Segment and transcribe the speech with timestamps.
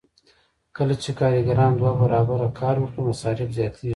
[0.77, 3.89] کله چې کارګران دوه برابره کار وکړي مصارف زیاتېږي